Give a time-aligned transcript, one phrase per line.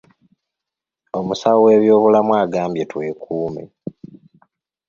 [1.19, 3.63] Omusawo w’ebyobulamu agambye twekuume.